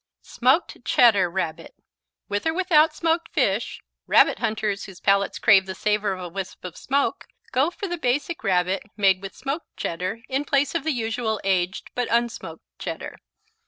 [0.23, 1.75] Smoked Cheddar Rabbit
[2.27, 6.65] With or without smoked fish, Rabbit hunters whose palates crave the savor of a wisp
[6.65, 10.91] of smoke go for a Basic Rabbit made with smoked Cheddar in place of the
[10.91, 13.17] usual aged, but unsmoked, Cheddar.